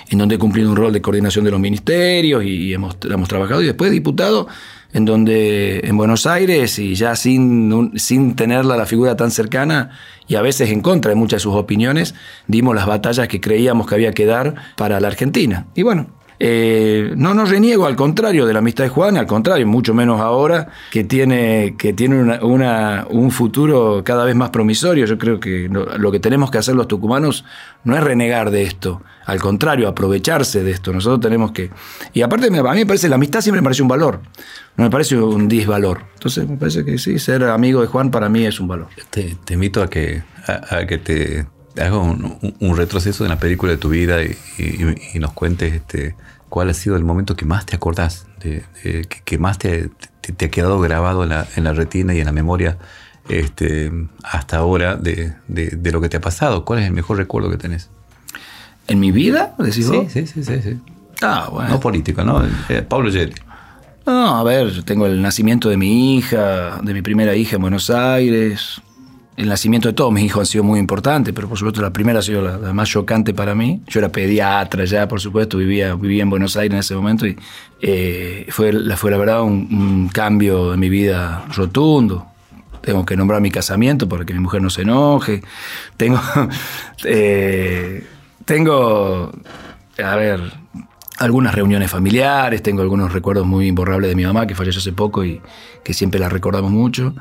en 0.08 0.18
donde 0.18 0.36
he 0.36 0.38
cumplido 0.38 0.70
un 0.70 0.76
rol 0.76 0.92
de 0.92 1.00
coordinación 1.00 1.44
de 1.44 1.50
los 1.50 1.60
ministerios 1.60 2.44
y 2.44 2.72
hemos, 2.72 2.96
hemos 3.04 3.28
trabajado, 3.28 3.62
y 3.62 3.66
después 3.66 3.90
diputado, 3.90 4.48
en 4.92 5.04
donde 5.04 5.80
en 5.84 5.96
Buenos 5.96 6.26
Aires, 6.26 6.78
y 6.78 6.94
ya 6.94 7.14
sin, 7.16 7.92
sin 7.96 8.34
tenerla 8.34 8.76
la 8.76 8.86
figura 8.86 9.16
tan 9.16 9.30
cercana, 9.30 9.90
y 10.26 10.34
a 10.34 10.42
veces 10.42 10.70
en 10.70 10.80
contra 10.80 11.10
de 11.10 11.14
muchas 11.14 11.38
de 11.38 11.42
sus 11.42 11.54
opiniones, 11.54 12.14
dimos 12.46 12.74
las 12.74 12.86
batallas 12.86 13.28
que 13.28 13.40
creíamos 13.40 13.86
que 13.86 13.94
había 13.94 14.12
que 14.12 14.26
dar 14.26 14.54
para 14.76 15.00
la 15.00 15.08
Argentina. 15.08 15.66
Y 15.74 15.82
bueno, 15.82 16.08
eh, 16.42 17.12
no 17.16 17.34
nos 17.34 17.50
reniego, 17.50 17.84
al 17.84 17.96
contrario, 17.96 18.46
de 18.46 18.54
la 18.54 18.60
amistad 18.60 18.84
de 18.84 18.88
Juan, 18.88 19.18
al 19.18 19.26
contrario, 19.26 19.66
mucho 19.66 19.92
menos 19.92 20.22
ahora, 20.22 20.68
que 20.90 21.04
tiene, 21.04 21.74
que 21.76 21.92
tiene 21.92 22.38
un 22.40 23.30
futuro 23.30 24.02
cada 24.02 24.24
vez 24.24 24.34
más 24.34 24.48
promisorio. 24.48 25.04
Yo 25.04 25.18
creo 25.18 25.38
que 25.38 25.68
lo 25.68 26.10
que 26.10 26.18
tenemos 26.18 26.50
que 26.50 26.56
hacer 26.56 26.74
los 26.74 26.88
tucumanos 26.88 27.44
no 27.84 27.94
es 27.94 28.02
renegar 28.02 28.50
de 28.50 28.62
esto, 28.62 29.02
al 29.26 29.38
contrario, 29.38 29.86
aprovecharse 29.86 30.64
de 30.64 30.70
esto. 30.70 30.94
Nosotros 30.94 31.20
tenemos 31.20 31.52
que... 31.52 31.70
Y 32.14 32.22
aparte, 32.22 32.46
a 32.46 32.50
mí 32.50 32.56
me 32.56 32.86
parece, 32.86 33.10
la 33.10 33.16
amistad 33.16 33.42
siempre 33.42 33.60
me 33.60 33.64
parece 33.64 33.82
un 33.82 33.88
valor, 33.88 34.20
no 34.78 34.84
me 34.84 34.90
parece 34.90 35.18
un 35.18 35.46
disvalor. 35.46 36.04
Entonces, 36.14 36.48
me 36.48 36.56
parece 36.56 36.86
que 36.86 36.96
sí, 36.96 37.18
ser 37.18 37.44
amigo 37.44 37.82
de 37.82 37.86
Juan 37.86 38.10
para 38.10 38.30
mí 38.30 38.46
es 38.46 38.60
un 38.60 38.68
valor. 38.68 38.88
Te, 39.10 39.36
invito 39.50 39.82
a 39.82 39.90
que, 39.90 40.22
a, 40.46 40.86
que 40.86 40.96
te 40.96 41.46
hagas 41.76 41.92
un, 41.92 42.76
retroceso 42.76 43.24
en 43.24 43.30
la 43.30 43.38
película 43.38 43.72
de 43.72 43.78
tu 43.78 43.88
vida 43.88 44.22
y, 44.22 44.36
y 45.14 45.18
nos 45.18 45.32
cuentes 45.32 45.72
este, 45.74 46.14
¿Cuál 46.50 46.68
ha 46.68 46.74
sido 46.74 46.96
el 46.96 47.04
momento 47.04 47.36
que 47.36 47.44
más 47.44 47.64
te 47.64 47.76
acordás, 47.76 48.26
de, 48.40 48.64
que, 49.24 49.38
más 49.38 49.56
te, 49.56 49.88
ha 50.28 50.48
quedado 50.48 50.80
grabado 50.80 51.22
en 51.22 51.30
la, 51.64 51.72
retina 51.72 52.12
y 52.12 52.18
en 52.18 52.26
la 52.26 52.32
memoria 52.32 52.76
este, 53.28 53.92
hasta 54.24 54.56
ahora 54.56 54.96
de, 54.96 55.32
lo 55.48 56.00
que 56.00 56.08
te 56.08 56.16
ha 56.16 56.20
pasado? 56.20 56.64
¿Cuál 56.64 56.80
es 56.80 56.86
el 56.86 56.92
mejor 56.92 57.18
recuerdo 57.18 57.50
que 57.50 57.56
tenés? 57.56 57.88
¿En 58.88 58.98
mi 58.98 59.12
vida? 59.12 59.54
Decís 59.58 59.86
Sí, 59.86 60.08
sí, 60.08 60.26
sí, 60.26 60.42
sí, 60.42 60.60
sí. 60.60 60.80
Ah, 61.22 61.48
bueno. 61.52 61.70
No 61.70 61.78
político, 61.78 62.24
¿no? 62.24 62.42
Eh, 62.68 62.82
Pablo 62.82 63.12
Gelli. 63.12 63.34
No, 64.04 64.36
a 64.36 64.42
ver, 64.42 64.82
tengo 64.82 65.06
el 65.06 65.22
nacimiento 65.22 65.68
de 65.68 65.76
mi 65.76 66.16
hija, 66.16 66.80
de 66.82 66.92
mi 66.92 67.00
primera 67.00 67.36
hija 67.36 67.56
en 67.56 67.62
Buenos 67.62 67.90
Aires. 67.90 68.82
El 69.36 69.48
nacimiento 69.48 69.88
de 69.88 69.94
todos 69.94 70.12
mis 70.12 70.24
hijos 70.24 70.40
han 70.40 70.46
sido 70.46 70.64
muy 70.64 70.78
importantes, 70.78 71.32
pero 71.32 71.48
por 71.48 71.56
supuesto 71.56 71.80
la 71.80 71.92
primera 71.92 72.18
ha 72.18 72.22
sido 72.22 72.42
la, 72.42 72.72
más 72.74 72.88
chocante 72.90 73.32
para 73.32 73.54
mí. 73.54 73.80
Yo 73.86 74.00
era 74.00 74.10
pediatra 74.10 74.84
ya, 74.84 75.08
por 75.08 75.18
supuesto, 75.20 75.56
vivía, 75.56 75.94
vivía 75.94 76.22
en 76.22 76.30
Buenos 76.30 76.56
Aires 76.56 76.74
en 76.74 76.78
ese 76.80 76.94
momento 76.94 77.26
y 77.26 77.36
eh, 77.80 78.46
fue, 78.50 78.72
la- 78.72 78.96
fue 78.98 79.10
la 79.10 79.16
verdad 79.16 79.42
un, 79.42 79.68
un 79.72 80.08
cambio 80.08 80.74
en 80.74 80.80
mi 80.80 80.90
vida 80.90 81.44
rotundo. 81.56 82.26
Tengo 82.82 83.06
que 83.06 83.16
nombrar 83.16 83.40
mi 83.40 83.50
casamiento 83.50 84.08
para 84.08 84.24
que 84.26 84.34
mi 84.34 84.40
mujer 84.40 84.60
no 84.60 84.68
se 84.68 84.82
enoje. 84.82 85.42
Tengo, 85.96 86.20
eh, 87.04 88.04
tengo, 88.44 89.30
a 90.02 90.16
ver, 90.16 90.52
algunas 91.18 91.54
reuniones 91.54 91.90
familiares, 91.90 92.62
tengo 92.62 92.82
algunos 92.82 93.12
recuerdos 93.12 93.46
muy 93.46 93.68
imborrables 93.68 94.10
de 94.10 94.16
mi 94.16 94.24
mamá 94.24 94.46
que 94.46 94.54
falleció 94.54 94.80
hace 94.80 94.92
poco 94.92 95.24
y 95.24 95.40
que 95.82 95.94
siempre 95.94 96.20
la 96.20 96.28
recordamos 96.28 96.70
mucho. 96.70 97.14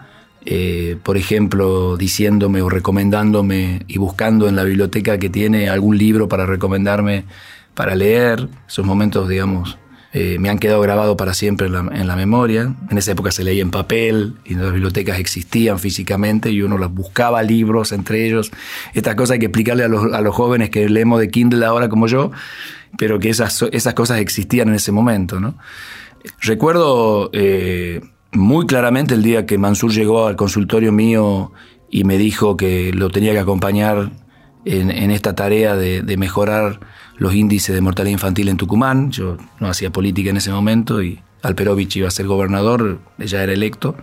Eh, 0.46 0.98
por 1.04 1.18
ejemplo, 1.18 1.98
diciéndome 1.98 2.62
o 2.62 2.70
recomendándome 2.70 3.84
y 3.88 3.98
buscando 3.98 4.48
en 4.48 4.56
la 4.56 4.64
biblioteca 4.64 5.18
que 5.18 5.30
tiene 5.30 5.70
algún 5.70 5.98
libro 5.98 6.30
para 6.30 6.46
recomendarme 6.46 7.26
para 7.74 7.96
leer. 7.96 8.48
Esos 8.68 8.86
momentos, 8.86 9.28
digamos, 9.28 9.78
eh, 10.12 10.38
me 10.40 10.50
han 10.50 10.58
quedado 10.58 10.82
grabados 10.82 11.16
para 11.18 11.34
siempre 11.34 11.68
en 11.68 12.08
la, 12.08 12.16
memoria. 12.16 12.74
En 12.90 12.98
esa 12.98 13.12
época 13.12 13.32
se 13.32 13.44
leía 13.44 13.62
en 13.62 13.70
papel 13.70 14.36
y 14.44 14.56
las 14.56 14.72
bibliotecas 14.72 15.20
existían 15.20 15.78
físicamente 15.78 16.50
y 16.50 16.62
uno 16.64 16.78
las 16.78 16.92
buscaba 16.92 17.44
libros 17.44 17.92
entre 17.92 18.26
ellos. 18.26 18.52
Estas 18.94 19.16
cosas 19.16 19.36
hay 19.36 19.40
que 19.40 19.46
explicarle 19.46 19.84
a 19.84 19.88
los, 19.88 20.12
a 20.12 20.22
los 20.22 20.36
jóvenes 20.36 20.72
que 20.72 20.90
leemos 20.90 21.20
de 21.20 21.30
Kindle 21.30 21.64
ahora 21.64 21.90
como 21.90 22.08
yo, 22.08 22.32
pero 22.98 23.20
que 23.20 23.30
esas, 23.30 23.64
esas 23.72 23.94
cosas 23.94 24.20
existían 24.20 24.70
en 24.70 24.76
ese 24.76 24.92
momento, 24.92 25.40
¿no? 25.40 25.56
Recuerdo 26.42 27.30
eh, 27.34 28.02
muy 28.32 28.66
claramente 28.66 29.16
el 29.16 29.24
día 29.24 29.46
que 29.46 29.58
Mansur 29.58 29.92
llegó 29.92 30.28
al 30.28 30.36
consultorio 30.36 30.92
mío 30.92 31.52
y 31.90 32.04
me 32.04 32.18
dijo 32.18 32.58
que 32.58 32.92
lo 32.94 33.10
tenía 33.10 33.34
que 33.34 33.40
acompañar 33.40 34.12
en, 34.66 35.12
esta 35.12 35.34
tarea 35.36 35.76
de, 35.76 36.18
mejorar 36.18 36.80
los 37.18 37.34
índices 37.34 37.74
de 37.74 37.82
mortalidad 37.82 38.14
infantil 38.14 38.50
en 38.50 38.58
Tucumán. 38.58 39.12
Yo 39.12 39.38
no 39.60 39.68
hacía 39.68 39.90
política 39.90 40.30
en 40.30 40.38
ese 40.38 40.52
momento 40.52 41.02
y 41.02 41.20
Alperovich 41.42 41.96
iba 41.98 42.08
a 42.08 42.12
ser 42.12 42.28
gobernador, 42.28 43.00
ella 43.18 43.44
era 43.44 43.54
electo 43.54 43.96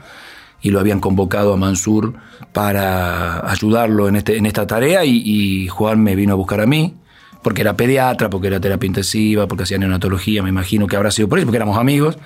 y 0.61 0.71
lo 0.71 0.81
habían 0.81 1.01
convocado 1.01 1.53
a 1.53 1.57
Mansur 1.57 2.15
para 2.53 3.49
ayudarlo 3.49 4.09
en, 4.09 4.17
este, 4.17 4.37
esta 4.45 4.67
tarea 4.67 5.05
y, 5.05 5.23
y 5.25 5.69
Juan 5.69 6.03
me 6.03 6.17
vino 6.17 6.33
a 6.33 6.37
buscar 6.37 6.61
a 6.61 6.67
mí 6.67 6.95
porque 7.43 7.61
era 7.61 7.77
pediatra, 7.77 8.29
porque 8.29 8.49
era 8.49 8.59
terapia 8.59 8.89
intensiva, 8.89 9.47
porque 9.47 9.63
hacía 9.63 9.79
neonatología, 9.79 10.43
me 10.43 10.49
imagino 10.49 10.89
que 10.89 10.97
habrá 10.97 11.13
sido 11.13 11.29
por 11.29 11.39
eso, 11.39 11.47
porque 11.47 11.59
éramos 11.59 11.79
amigos. 11.79 12.19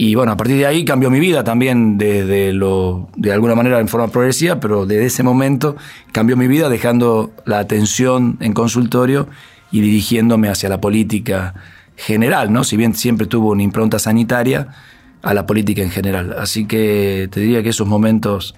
Y 0.00 0.14
bueno, 0.14 0.30
a 0.30 0.36
partir 0.36 0.58
de 0.58 0.64
ahí 0.64 0.84
cambió 0.84 1.10
mi 1.10 1.18
vida 1.18 1.42
también 1.42 1.98
de, 1.98 2.52
lo, 2.52 3.08
de 3.16 3.32
alguna 3.32 3.56
manera 3.56 3.80
en 3.80 3.88
forma 3.88 4.06
progresiva, 4.06 4.60
pero 4.60 4.86
desde 4.86 5.06
ese 5.06 5.24
momento 5.24 5.74
cambió 6.12 6.36
mi 6.36 6.46
vida 6.46 6.68
dejando 6.68 7.32
la 7.46 7.58
atención 7.58 8.36
en 8.38 8.52
consultorio 8.52 9.26
y 9.72 9.80
dirigiéndome 9.80 10.50
hacia 10.50 10.68
la 10.68 10.80
política 10.80 11.54
general, 11.96 12.52
¿no? 12.52 12.62
Si 12.62 12.76
bien 12.76 12.94
siempre 12.94 13.26
tuvo 13.26 13.50
una 13.50 13.64
impronta 13.64 13.98
sanitaria, 13.98 14.68
a 15.20 15.34
la 15.34 15.46
política 15.46 15.82
en 15.82 15.90
general. 15.90 16.36
Así 16.38 16.66
que 16.66 17.28
te 17.32 17.40
diría 17.40 17.64
que 17.64 17.70
esos 17.70 17.88
momentos 17.88 18.54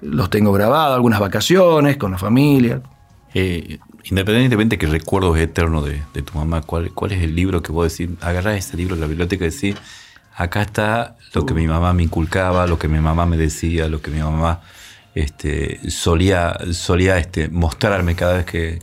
los 0.00 0.30
tengo 0.30 0.52
grabados, 0.52 0.94
algunas 0.94 1.18
vacaciones 1.18 1.96
con 1.96 2.12
la 2.12 2.18
familia. 2.18 2.82
Eh, 3.34 3.78
independientemente 4.04 4.78
que 4.78 4.86
recuerdos 4.86 5.36
eternos 5.38 5.86
de, 5.86 6.02
de 6.14 6.22
tu 6.22 6.38
mamá, 6.38 6.62
¿cuál, 6.62 6.92
¿cuál 6.92 7.10
es 7.10 7.20
el 7.20 7.34
libro 7.34 7.62
que 7.62 7.72
vos 7.72 7.90
decís? 7.90 8.14
Agarrás 8.20 8.58
ese 8.58 8.76
libro 8.76 8.94
de 8.94 9.00
la 9.00 9.08
biblioteca 9.08 9.44
y 9.44 9.50
decís, 9.50 9.74
acá 10.36 10.62
está 10.62 11.16
lo 11.32 11.44
que 11.46 11.54
mi 11.54 11.66
mamá 11.66 11.92
me 11.92 12.02
inculcaba, 12.02 12.66
lo 12.66 12.78
que 12.78 12.88
mi 12.88 13.00
mamá 13.00 13.26
me 13.26 13.36
decía, 13.36 13.88
lo 13.88 14.00
que 14.00 14.10
mi 14.10 14.20
mamá 14.20 14.60
este, 15.14 15.90
solía, 15.90 16.56
solía 16.72 17.18
este, 17.18 17.48
mostrarme 17.48 18.14
cada 18.14 18.34
vez 18.34 18.46
que... 18.46 18.78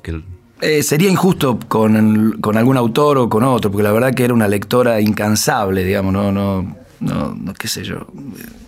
Eh, 0.62 0.84
sería 0.84 1.10
injusto 1.10 1.58
con, 1.68 2.38
con 2.40 2.56
algún 2.58 2.78
autor 2.78 3.18
o 3.18 3.30
con 3.30 3.44
otro, 3.44 3.72
porque 3.72 3.84
la 3.84 3.92
verdad 3.92 4.14
que 4.14 4.24
era 4.24 4.34
una 4.34 4.48
lectora 4.48 5.02
incansable, 5.02 5.84
digamos, 5.84 6.14
no, 6.14 6.32
no, 6.32 6.76
no, 7.00 7.34
no 7.34 7.54
qué 7.54 7.68
sé 7.68 7.84
yo. 7.84 8.08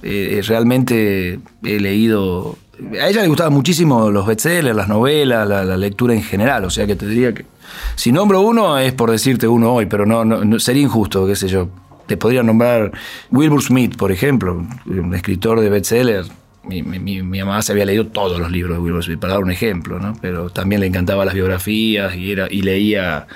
Eh, 0.01 0.39
eh, 0.39 0.41
realmente 0.41 1.39
he 1.63 1.79
leído. 1.79 2.57
A 2.99 3.07
ella 3.07 3.21
le 3.21 3.27
gustaban 3.27 3.53
muchísimo 3.53 4.09
los 4.09 4.25
bestsellers, 4.25 4.75
las 4.75 4.87
novelas, 4.87 5.47
la, 5.47 5.77
lectura 5.77 6.15
en 6.15 6.23
general, 6.23 6.65
o 6.65 6.69
sea 6.71 6.87
que 6.87 6.95
te 6.95 7.05
diría 7.07 7.33
que. 7.33 7.45
Si 7.95 8.11
nombro 8.11 8.41
uno 8.41 8.77
es 8.79 8.93
por 8.93 9.11
decirte 9.11 9.47
uno 9.47 9.73
hoy, 9.73 9.85
pero 9.85 10.05
no, 10.05 10.25
no- 10.25 10.59
sería 10.59 10.81
injusto, 10.81 11.25
qué 11.27 11.35
sé 11.35 11.47
yo. 11.47 11.69
Te 12.07 12.17
podría 12.17 12.43
nombrar 12.43 12.91
Wilbur 13.31 13.61
Smith, 13.63 13.95
por 13.95 14.11
ejemplo, 14.11 14.65
un 14.85 15.15
escritor 15.15 15.59
de 15.61 15.69
bestsellers. 15.69 16.31
Mi, 16.65 16.81
mi- 16.81 17.21
mamá 17.21 17.61
se 17.61 17.73
había 17.73 17.85
leído 17.85 18.07
todos 18.07 18.39
los 18.39 18.49
libros 18.51 18.77
de 18.77 18.81
Wilbur 18.83 19.03
Smith, 19.03 19.19
para 19.19 19.33
dar 19.33 19.43
un 19.43 19.51
ejemplo, 19.51 19.99
¿no? 19.99 20.13
Pero 20.21 20.49
también 20.49 20.81
le 20.81 20.87
encantaban 20.87 21.25
las 21.25 21.35
biografías 21.35 22.15
y, 22.15 22.31
era, 22.31 22.47
y 22.49 22.61
leía 22.61 23.27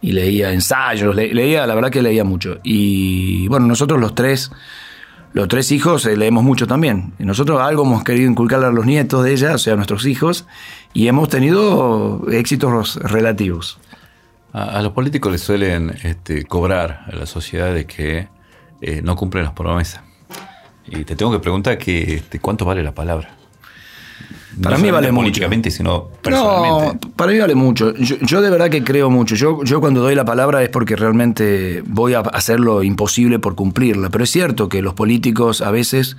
y 0.00 0.12
leía 0.12 0.52
ensayos, 0.52 1.14
le- 1.16 1.34
leía, 1.34 1.66
la 1.66 1.74
verdad 1.74 1.90
que 1.90 2.02
leía 2.02 2.24
mucho. 2.24 2.58
Y 2.62 3.48
bueno, 3.48 3.66
nosotros 3.66 3.98
los 4.00 4.14
tres, 4.14 4.52
los 5.32 5.48
tres 5.48 5.72
hijos 5.72 6.06
eh, 6.06 6.16
leemos 6.16 6.44
mucho 6.44 6.66
también. 6.66 7.14
Nosotros 7.18 7.60
algo 7.60 7.84
hemos 7.84 8.04
querido 8.04 8.30
inculcarle 8.30 8.66
a 8.66 8.70
los 8.70 8.86
nietos 8.86 9.24
de 9.24 9.32
ella, 9.32 9.54
o 9.54 9.58
sea, 9.58 9.72
a 9.72 9.76
nuestros 9.76 10.06
hijos, 10.06 10.46
y 10.94 11.08
hemos 11.08 11.28
tenido 11.30 12.24
éxitos 12.30 12.96
relativos. 12.96 13.78
A, 14.52 14.78
a 14.78 14.82
los 14.82 14.92
políticos 14.92 15.30
les 15.32 15.40
suelen 15.40 15.94
este, 16.02 16.44
cobrar 16.44 17.04
a 17.12 17.14
la 17.16 17.26
sociedad 17.26 17.72
de 17.74 17.86
que 17.86 18.28
eh, 18.80 19.00
no 19.02 19.16
cumplen 19.16 19.44
las 19.44 19.52
promesas. 19.52 20.02
Y 20.86 21.04
te 21.04 21.16
tengo 21.16 21.32
que 21.32 21.38
preguntar 21.38 21.76
que, 21.78 22.14
este, 22.14 22.38
cuánto 22.40 22.64
vale 22.64 22.82
la 22.82 22.92
palabra. 22.92 23.34
Para 24.62 24.76
No 24.76 24.82
mí 24.82 24.90
vale 24.90 25.12
mucho. 25.12 25.42
sino 25.70 26.08
personalmente. 26.22 27.06
No, 27.06 27.14
para 27.14 27.30
mí 27.30 27.38
vale 27.38 27.54
mucho. 27.54 27.94
Yo, 27.94 28.16
yo 28.20 28.40
de 28.40 28.50
verdad 28.50 28.70
que 28.70 28.82
creo 28.82 29.10
mucho. 29.10 29.36
Yo, 29.36 29.62
yo 29.62 29.80
cuando 29.80 30.00
doy 30.00 30.14
la 30.14 30.24
palabra 30.24 30.62
es 30.62 30.68
porque 30.70 30.96
realmente 30.96 31.82
voy 31.86 32.14
a 32.14 32.20
hacer 32.20 32.58
lo 32.58 32.82
imposible 32.82 33.38
por 33.38 33.54
cumplirla. 33.54 34.08
Pero 34.10 34.24
es 34.24 34.30
cierto 34.30 34.68
que 34.68 34.82
los 34.82 34.94
políticos 34.94 35.60
a 35.60 35.70
veces 35.70 36.16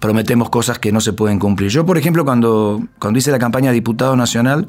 prometemos 0.00 0.50
cosas 0.50 0.78
que 0.78 0.92
no 0.92 1.00
se 1.00 1.12
pueden 1.12 1.38
cumplir. 1.38 1.70
Yo, 1.70 1.86
por 1.86 1.96
ejemplo, 1.96 2.24
cuando, 2.24 2.82
cuando 2.98 3.18
hice 3.18 3.30
la 3.30 3.38
campaña 3.38 3.70
de 3.70 3.74
diputado 3.74 4.16
nacional, 4.16 4.66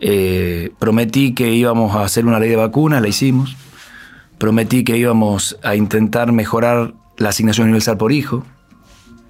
eh, 0.00 0.72
prometí 0.78 1.34
que 1.34 1.52
íbamos 1.52 1.94
a 1.94 2.04
hacer 2.04 2.26
una 2.26 2.38
ley 2.38 2.50
de 2.50 2.56
vacunas, 2.56 3.00
la 3.00 3.08
hicimos. 3.08 3.56
Prometí 4.38 4.84
que 4.84 4.96
íbamos 4.96 5.58
a 5.62 5.76
intentar 5.76 6.32
mejorar 6.32 6.94
la 7.16 7.28
asignación 7.28 7.66
universal 7.66 7.96
por 7.96 8.12
hijo. 8.12 8.44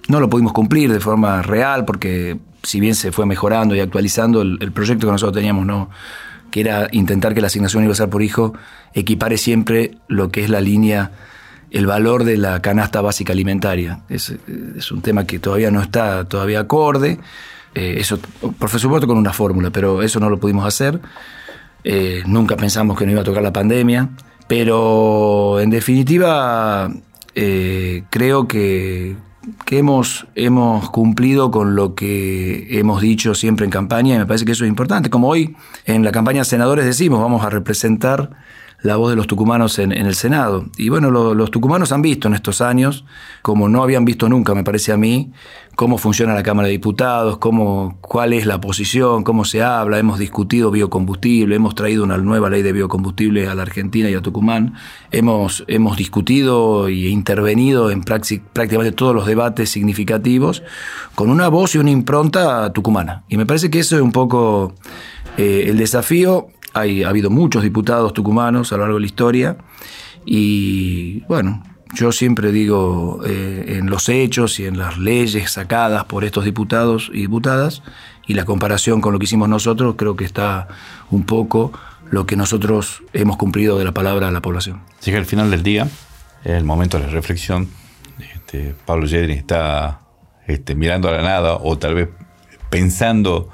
No 0.07 0.19
lo 0.19 0.29
pudimos 0.29 0.53
cumplir 0.53 0.91
de 0.91 0.99
forma 0.99 1.41
real 1.41 1.85
porque 1.85 2.37
si 2.63 2.79
bien 2.79 2.95
se 2.95 3.11
fue 3.11 3.25
mejorando 3.25 3.75
y 3.75 3.79
actualizando 3.79 4.41
el, 4.41 4.71
proyecto 4.71 5.07
que 5.07 5.11
nosotros 5.11 5.35
teníamos, 5.35 5.65
no, 5.65 5.89
que 6.49 6.61
era 6.61 6.87
intentar 6.91 7.33
que 7.33 7.41
la 7.41 7.47
asignación 7.47 7.81
universal 7.81 8.09
por 8.09 8.23
hijo 8.23 8.53
equipare 8.93 9.37
siempre 9.37 9.97
lo 10.07 10.29
que 10.29 10.43
es 10.43 10.49
la 10.49 10.61
línea, 10.61 11.11
el 11.71 11.85
valor 11.85 12.23
de 12.23 12.37
la 12.37 12.61
canasta 12.61 13.01
básica 13.01 13.33
alimentaria. 13.33 14.01
Es, 14.09 14.33
es 14.77 14.91
un 14.91 15.01
tema 15.01 15.25
que 15.25 15.39
todavía 15.39 15.71
no 15.71 15.81
está 15.81 16.25
todavía 16.25 16.61
acorde. 16.61 17.19
Eh, 17.75 17.95
eso, 17.99 18.19
por 18.57 18.69
supuesto, 18.69 19.07
con 19.07 19.17
una 19.17 19.33
fórmula, 19.33 19.69
pero 19.71 20.01
eso 20.03 20.19
no 20.19 20.29
lo 20.29 20.39
pudimos 20.39 20.65
hacer. 20.65 20.99
Eh, 21.83 22.23
nunca 22.25 22.55
pensamos 22.55 22.97
que 22.97 23.05
no 23.05 23.11
iba 23.11 23.21
a 23.21 23.25
tocar 23.25 23.43
la 23.43 23.53
pandemia, 23.53 24.09
pero 24.47 25.59
en 25.59 25.69
definitiva 25.69 26.89
eh, 27.35 28.03
creo 28.09 28.47
que, 28.47 29.15
que 29.65 29.79
hemos, 29.79 30.27
hemos 30.35 30.89
cumplido 30.91 31.51
con 31.51 31.75
lo 31.75 31.95
que 31.95 32.79
hemos 32.79 33.01
dicho 33.01 33.35
siempre 33.35 33.65
en 33.65 33.71
campaña 33.71 34.15
y 34.15 34.19
me 34.19 34.25
parece 34.25 34.45
que 34.45 34.53
eso 34.53 34.63
es 34.63 34.69
importante. 34.69 35.09
Como 35.09 35.27
hoy 35.27 35.55
en 35.85 36.03
la 36.03 36.11
campaña 36.11 36.43
Senadores 36.43 36.85
decimos, 36.85 37.19
vamos 37.19 37.43
a 37.43 37.49
representar 37.49 38.29
la 38.83 38.97
voz 38.97 39.09
de 39.09 39.15
los 39.15 39.27
tucumanos 39.27 39.79
en, 39.79 39.91
en 39.91 40.05
el 40.05 40.13
Senado. 40.15 40.65
Y 40.77 40.89
bueno, 40.89 41.09
lo- 41.09 41.33
los 41.33 41.49
tucumanos 41.51 41.91
han 41.91 42.01
visto 42.01 42.27
en 42.27 42.33
estos 42.35 42.61
años, 42.61 43.05
como 43.41 43.67
no 43.69 43.81
habían 43.81 44.05
visto 44.05 44.29
nunca, 44.29 44.53
me 44.53 44.63
parece 44.63 44.91
a 44.91 44.97
mí, 44.97 45.31
cómo 45.75 45.97
funciona 45.97 46.33
la 46.35 46.43
Cámara 46.43 46.67
de 46.67 46.73
Diputados, 46.73 47.37
cómo, 47.37 47.97
cuál 48.01 48.33
es 48.33 48.45
la 48.45 48.59
posición, 48.61 49.23
cómo 49.23 49.45
se 49.45 49.63
habla, 49.63 49.97
hemos 49.99 50.19
discutido 50.19 50.69
biocombustible, 50.69 51.55
hemos 51.55 51.73
traído 51.75 52.03
una 52.03 52.17
nueva 52.17 52.49
ley 52.49 52.61
de 52.61 52.73
biocombustible 52.73 53.47
a 53.47 53.55
la 53.55 53.63
Argentina 53.63 54.09
y 54.09 54.13
a 54.15 54.21
Tucumán, 54.21 54.75
hemos, 55.11 55.63
hemos 55.67 55.97
discutido 55.97 56.89
y 56.89 57.07
intervenido 57.07 57.89
en 57.89 58.03
prácticamente 58.03 58.91
todos 58.91 59.15
los 59.15 59.25
debates 59.25 59.69
significativos 59.69 60.61
con 61.15 61.29
una 61.29 61.47
voz 61.47 61.73
y 61.73 61.77
una 61.79 61.89
impronta 61.91 62.71
tucumana. 62.73 63.23
Y 63.29 63.37
me 63.37 63.45
parece 63.45 63.69
que 63.69 63.79
eso 63.79 63.95
es 63.95 64.01
un 64.01 64.11
poco 64.11 64.75
eh, 65.37 65.65
el 65.67 65.77
desafío. 65.77 66.47
Hay, 66.73 67.03
ha 67.03 67.09
habido 67.09 67.29
muchos 67.29 67.63
diputados 67.63 68.13
tucumanos 68.13 68.71
a 68.71 68.77
lo 68.77 68.83
largo 68.83 68.95
de 68.95 69.01
la 69.01 69.05
historia 69.05 69.57
y 70.25 71.21
bueno, 71.27 71.63
yo 71.93 72.11
siempre 72.11 72.51
digo 72.51 73.21
eh, 73.25 73.77
en 73.77 73.89
los 73.89 74.09
hechos 74.09 74.59
y 74.59 74.65
en 74.65 74.77
las 74.77 74.97
leyes 74.97 75.51
sacadas 75.51 76.05
por 76.05 76.23
estos 76.23 76.45
diputados 76.45 77.11
y 77.13 77.21
diputadas 77.21 77.83
y 78.25 78.33
la 78.33 78.45
comparación 78.45 79.01
con 79.01 79.13
lo 79.13 79.19
que 79.19 79.25
hicimos 79.25 79.47
nosotros 79.49 79.95
creo 79.97 80.15
que 80.15 80.25
está 80.25 80.67
un 81.11 81.23
poco 81.23 81.71
lo 82.09 82.25
que 82.25 82.35
nosotros 82.35 83.03
hemos 83.13 83.37
cumplido 83.37 83.77
de 83.77 83.85
la 83.85 83.91
palabra 83.91 84.27
a 84.27 84.31
la 84.31 84.41
población. 84.41 84.81
Llega 85.03 85.17
el 85.17 85.25
final 85.25 85.51
del 85.51 85.63
día, 85.63 85.87
el 86.43 86.63
momento 86.63 86.97
de 86.97 87.05
la 87.05 87.09
reflexión. 87.09 87.69
Este, 88.19 88.75
Pablo 88.85 89.05
Yedrin 89.05 89.37
está 89.37 90.01
este, 90.47 90.75
mirando 90.75 91.09
a 91.09 91.11
la 91.11 91.21
nada 91.21 91.55
o 91.55 91.77
tal 91.77 91.95
vez 91.95 92.09
pensando 92.69 93.49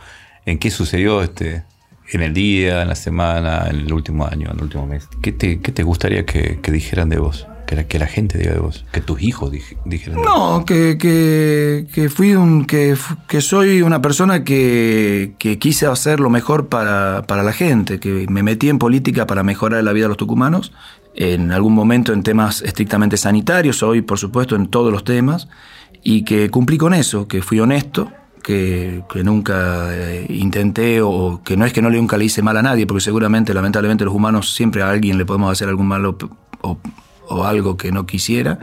en 0.46 0.60
qué 0.60 0.72
sucedió 0.72 1.22
este, 1.22 1.64
en 2.12 2.22
el 2.22 2.34
día, 2.34 2.82
en 2.82 2.88
la 2.88 2.96
semana, 2.96 3.68
en 3.70 3.78
el 3.78 3.94
último 3.94 4.26
año, 4.26 4.50
en 4.50 4.58
el 4.58 4.64
último 4.64 4.86
mes. 4.88 5.08
¿Qué 5.22 5.32
te, 5.32 5.60
qué 5.60 5.72
te 5.72 5.84
gustaría 5.84 6.26
que, 6.26 6.60
que 6.62 6.72
dijeran 6.72 7.10
de 7.10 7.20
vos? 7.20 7.48
Que 7.68 7.76
la, 7.76 7.84
que 7.88 8.00
la 8.00 8.08
gente 8.08 8.40
diga 8.40 8.54
de 8.54 8.60
vos, 8.60 8.84
que 8.92 9.00
tus 9.00 9.22
hijos 9.22 9.52
dij- 9.52 9.78
dijeran 9.86 10.20
de 10.20 10.28
vos. 10.28 10.58
No, 10.60 10.66
que, 10.66 10.98
que, 10.98 11.86
que 11.94 12.10
fui 12.10 12.34
un, 12.34 12.66
que 12.66 12.96
soy 13.42 13.84
una 13.84 14.02
persona 14.02 14.44
que, 14.44 15.34
que 15.38 15.60
quise 15.60 15.86
hacer 15.86 16.20
lo 16.20 16.32
mejor 16.32 16.68
para, 16.68 17.26
para 17.28 17.44
la 17.44 17.54
gente, 17.54 18.00
que 18.00 18.26
me 18.28 18.42
metí 18.42 18.70
en 18.70 18.80
política 18.80 19.28
para 19.28 19.44
mejorar 19.44 19.84
la 19.84 19.94
vida 19.94 20.06
de 20.06 20.10
los 20.10 20.18
tucumanos, 20.18 20.72
en 21.14 21.52
algún 21.52 21.76
momento 21.76 22.12
en 22.12 22.24
temas 22.24 22.64
estrictamente 22.64 23.18
sanitarios, 23.18 23.84
hoy 23.84 24.02
por 24.02 24.18
supuesto 24.18 24.56
en 24.56 24.68
todos 24.68 24.92
los 24.92 25.04
temas, 25.04 25.48
y 26.02 26.24
que 26.24 26.50
cumplí 26.50 26.80
con 26.80 26.96
eso, 26.96 27.28
que 27.28 27.44
fui 27.44 27.60
honesto, 27.60 28.12
que, 28.42 29.04
nunca 29.24 29.96
eh, 29.96 30.26
intenté 30.30 31.02
o 31.02 31.42
que 31.44 31.58
no 31.58 31.66
es 31.66 31.74
que 31.74 31.82
no 31.82 31.90
le 31.90 31.98
nunca 31.98 32.18
hice 32.22 32.42
mal 32.42 32.58
a 32.58 32.62
nadie, 32.62 32.88
porque 32.88 33.02
seguramente, 33.02 33.54
lamentablemente, 33.54 34.06
los 34.06 34.14
humanos 34.14 34.54
siempre 34.54 34.82
a 34.82 34.90
alguien 34.90 35.18
le 35.18 35.26
podemos 35.26 35.52
hacer 35.52 35.70
algún 35.70 35.88
malo 35.88 36.18
o, 36.62 36.78
o 37.28 37.44
algo 37.46 37.78
que 37.78 37.92
no 37.92 38.06
quisiera, 38.06 38.60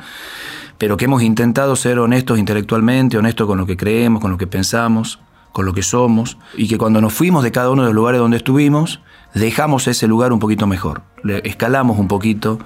pero 0.79 0.97
que 0.97 1.07
hemos 1.07 1.23
intentado 1.23 1.77
ser 1.77 1.99
honestos 1.99 2.39
intelectualmente, 2.39 3.17
honestos 3.17 3.47
con 3.47 3.59
lo 3.59 3.67
que 3.67 3.77
creemos, 3.77 4.21
con 4.21 4.31
lo 4.31 4.39
que 4.39 4.47
pensamos, 4.47 5.21
con 5.57 5.65
lo 5.65 5.73
que 5.73 5.83
somos, 5.83 6.37
y 6.55 6.69
que 6.69 6.77
cuando 6.77 7.01
nos 7.01 7.15
fuimos 7.15 7.43
de 7.43 7.51
cada 7.51 7.71
uno 7.71 7.81
de 7.81 7.87
los 7.87 7.95
lugares 7.95 8.21
donde 8.21 8.37
estuvimos, 8.37 9.01
dejamos 9.33 9.89
ese 9.89 10.07
lugar 10.07 10.35
un 10.35 10.39
poquito 10.39 10.67
mejor, 10.67 11.01
escalamos 11.45 11.99
un 11.99 12.09
poquito 12.09 12.59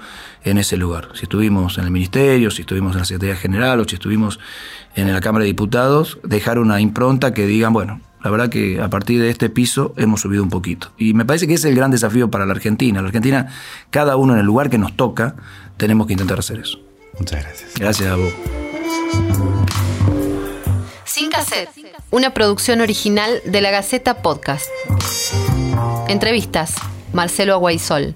en 0.43 0.57
ese 0.57 0.75
lugar. 0.75 1.07
Si 1.13 1.23
estuvimos 1.23 1.77
en 1.77 1.85
el 1.85 1.91
Ministerio, 1.91 2.51
si 2.51 2.63
estuvimos 2.63 2.91
en 2.91 2.99
la 2.99 3.05
Secretaría 3.05 3.37
General 3.37 3.79
o 3.79 3.85
si 3.85 3.95
estuvimos 3.95 4.41
en 4.93 5.09
la 5.09 5.21
Cámara 5.21 5.43
de 5.43 5.47
Diputados, 5.47 6.19
dejar 6.25 6.59
una 6.59 6.81
impronta 6.81 7.33
que 7.33 7.47
digan, 7.47 7.71
bueno, 7.71 8.01
la 8.21 8.29
verdad 8.29 8.49
que 8.49 8.81
a 8.81 8.89
partir 8.89 9.21
de 9.21 9.29
este 9.29 9.49
piso 9.49 9.93
hemos 9.95 10.19
subido 10.19 10.43
un 10.43 10.49
poquito. 10.49 10.91
Y 10.97 11.13
me 11.13 11.23
parece 11.23 11.47
que 11.47 11.53
ese 11.53 11.69
es 11.69 11.71
el 11.71 11.77
gran 11.77 11.91
desafío 11.91 12.29
para 12.29 12.45
la 12.45 12.51
Argentina. 12.51 13.01
La 13.01 13.07
Argentina, 13.07 13.47
cada 13.89 14.17
uno 14.17 14.33
en 14.33 14.39
el 14.41 14.45
lugar 14.45 14.69
que 14.69 14.77
nos 14.77 14.97
toca, 14.97 15.35
tenemos 15.77 16.07
que 16.07 16.13
intentar 16.13 16.39
hacer 16.39 16.59
eso. 16.59 16.77
Muchas 17.17 17.41
gracias. 17.41 17.71
Gracias 17.79 18.11
a 18.11 18.17
vos. 18.17 18.33
Una 22.11 22.33
producción 22.33 22.81
original 22.81 23.41
de 23.45 23.61
la 23.61 23.71
Gaceta 23.71 24.21
Podcast. 24.21 24.67
Entrevistas, 26.07 26.75
Marcelo 27.13 27.53
Aguaisol. 27.53 28.13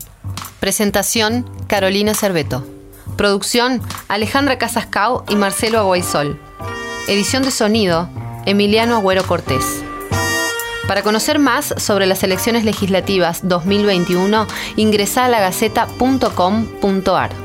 Presentación, 0.59 1.49
Carolina 1.67 2.13
Cerveto. 2.13 2.65
Producción, 3.17 3.81
Alejandra 4.07 4.57
Casascao 4.57 5.23
y 5.29 5.35
Marcelo 5.35 5.79
Aguaisol. 5.79 6.39
Edición 7.07 7.43
de 7.43 7.51
sonido, 7.51 8.09
Emiliano 8.45 8.95
Agüero 8.95 9.25
Cortés. 9.25 9.83
Para 10.87 11.01
conocer 11.01 11.39
más 11.39 11.73
sobre 11.77 12.05
las 12.05 12.23
elecciones 12.23 12.63
legislativas 12.63 13.47
2021, 13.47 14.45
ingresa 14.75 15.25
a 15.25 15.29
lagaceta.com.ar. 15.29 17.44